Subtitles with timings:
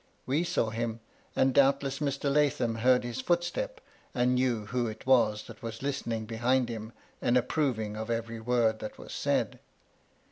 [0.25, 0.99] We saw him,
[1.35, 2.33] and doubtless Mr.
[2.33, 3.79] Lathom heard his footstep,
[4.15, 8.79] and knew who it was that was listening behind him, and approving of every word
[8.79, 9.59] that was said.